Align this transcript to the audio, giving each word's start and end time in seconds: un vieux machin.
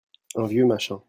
un 0.35 0.45
vieux 0.45 0.65
machin. 0.65 0.99